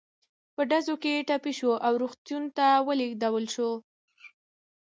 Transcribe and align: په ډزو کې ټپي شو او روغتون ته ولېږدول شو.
په 0.55 0.61
ډزو 0.69 0.95
کې 1.03 1.25
ټپي 1.27 1.53
شو 1.59 1.71
او 1.85 1.93
روغتون 2.01 2.43
ته 2.57 2.67
ولېږدول 2.87 3.45
شو. 3.53 3.69